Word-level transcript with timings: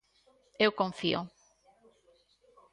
Eu 0.65 0.71
confío. 0.79 1.19